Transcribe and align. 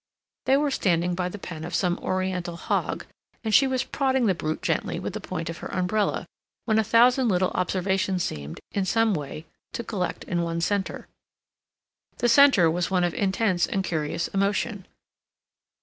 They 0.47 0.57
were 0.57 0.71
standing 0.71 1.13
by 1.13 1.29
the 1.29 1.37
pen 1.37 1.63
of 1.63 1.75
some 1.75 1.99
Oriental 1.99 2.55
hog, 2.57 3.05
and 3.43 3.53
she 3.53 3.67
was 3.67 3.83
prodding 3.83 4.25
the 4.25 4.33
brute 4.33 4.63
gently 4.63 4.99
with 4.99 5.13
the 5.13 5.21
point 5.21 5.47
of 5.47 5.59
her 5.59 5.67
umbrella, 5.67 6.25
when 6.65 6.79
a 6.79 6.83
thousand 6.83 7.27
little 7.27 7.51
observations 7.51 8.23
seemed, 8.23 8.59
in 8.71 8.83
some 8.83 9.13
way, 9.13 9.45
to 9.73 9.83
collect 9.83 10.23
in 10.23 10.41
one 10.41 10.59
center. 10.59 11.07
The 12.17 12.27
center 12.29 12.67
was 12.67 12.89
one 12.89 13.03
of 13.03 13.13
intense 13.13 13.67
and 13.67 13.83
curious 13.83 14.27
emotion. 14.29 14.87